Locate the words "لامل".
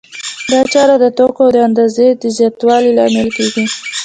2.97-3.27